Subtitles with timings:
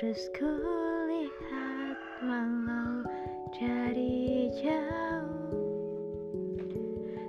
[0.00, 3.04] Terus kulihat walau
[3.52, 6.56] dari jauh.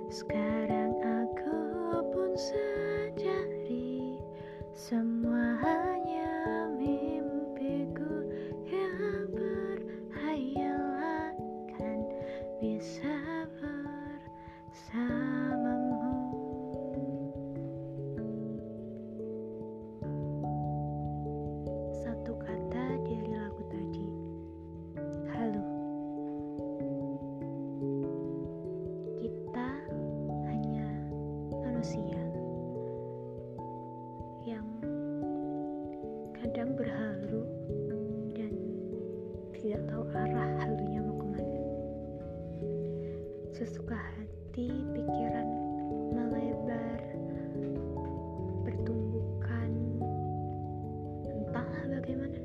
[0.08, 1.60] Sekarang aku
[2.16, 4.16] pun sadari
[4.72, 8.24] Semua hanya mimpiku
[8.64, 11.36] yang berhayalan
[12.56, 13.12] bisa
[13.60, 15.11] bersamamu
[34.42, 34.66] Yang
[36.34, 37.46] kadang berhalu
[38.34, 38.50] Dan
[39.54, 41.60] tidak tahu arah halunya mau ke mana.
[43.54, 45.46] Sesuka hati pikiran
[46.10, 47.00] melebar
[48.66, 49.70] Bertumbukan
[51.22, 52.42] Entahlah bagaimana.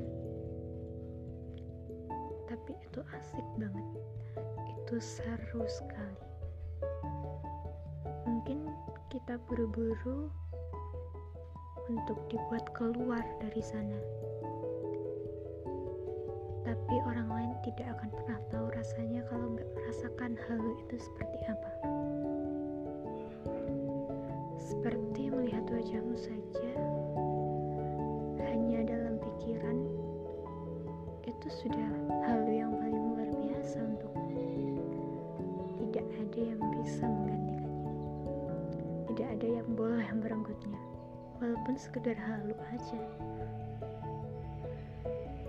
[2.46, 3.86] Tapi itu asik banget.
[4.78, 6.30] Itu seru sekali.
[8.22, 8.70] Mungkin
[9.10, 10.30] kita buru-buru
[11.88, 13.96] untuk dibuat keluar dari sana.
[16.68, 21.70] Tapi orang lain tidak akan pernah tahu rasanya kalau nggak merasakan halu itu seperti apa.
[24.60, 26.70] Seperti melihat wajahmu saja,
[28.44, 29.88] hanya dalam pikiran,
[31.24, 31.88] itu sudah
[32.28, 34.28] halu yang paling luar biasa untukku.
[35.80, 37.92] Tidak ada yang bisa menggantikannya.
[39.08, 40.97] Tidak ada yang boleh merenggutnya
[41.38, 43.00] walaupun sekedar halu aja.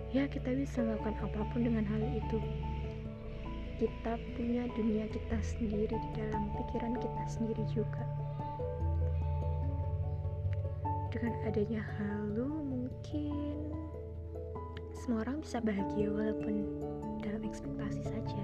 [0.10, 2.38] Ya, kita bisa melakukan apa pun dengan hal itu.
[3.78, 8.04] Kita punya dunia kita sendiri di dalam pikiran kita sendiri juga.
[11.14, 13.70] Dengan adanya halu, mungkin
[14.98, 16.56] semua orang bisa bahagia walaupun
[17.22, 18.44] dalam ekspektasi saja.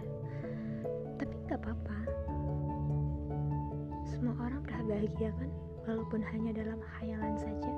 [1.18, 1.98] Tapi nggak apa-apa.
[4.06, 5.52] Semua orang berbahagia kan?
[5.86, 7.74] Walaupun hanya dalam khayalan saja.